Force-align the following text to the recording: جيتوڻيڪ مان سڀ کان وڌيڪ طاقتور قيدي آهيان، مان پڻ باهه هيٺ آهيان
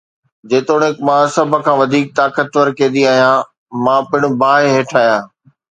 جيتوڻيڪ 0.49 0.95
مان 1.07 1.23
سڀ 1.35 1.51
کان 1.65 1.75
وڌيڪ 1.81 2.07
طاقتور 2.19 2.67
قيدي 2.77 3.03
آهيان، 3.11 3.37
مان 3.83 3.99
پڻ 4.09 4.21
باهه 4.41 4.67
هيٺ 4.75 4.91
آهيان 5.03 5.21